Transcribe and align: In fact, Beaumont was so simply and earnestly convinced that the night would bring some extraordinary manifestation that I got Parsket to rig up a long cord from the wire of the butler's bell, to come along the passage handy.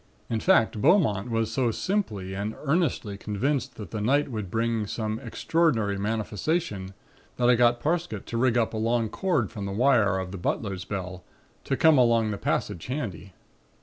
In 0.31 0.39
fact, 0.39 0.81
Beaumont 0.81 1.29
was 1.29 1.51
so 1.53 1.69
simply 1.69 2.33
and 2.33 2.55
earnestly 2.63 3.17
convinced 3.19 3.75
that 3.75 3.91
the 3.91 4.01
night 4.01 4.31
would 4.31 4.49
bring 4.49 4.87
some 4.87 5.19
extraordinary 5.19 5.95
manifestation 5.95 6.95
that 7.37 7.51
I 7.51 7.53
got 7.53 7.79
Parsket 7.79 8.25
to 8.25 8.37
rig 8.37 8.57
up 8.57 8.73
a 8.73 8.77
long 8.77 9.09
cord 9.09 9.51
from 9.51 9.67
the 9.67 9.71
wire 9.71 10.17
of 10.17 10.31
the 10.31 10.39
butler's 10.39 10.85
bell, 10.85 11.23
to 11.65 11.77
come 11.77 11.99
along 11.99 12.31
the 12.31 12.39
passage 12.39 12.87
handy. 12.87 13.33